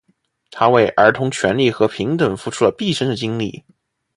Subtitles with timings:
[0.49, 3.63] 他为儿童权利和平等付出了毕生的精力。